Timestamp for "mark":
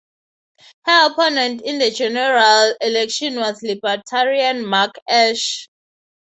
4.65-4.93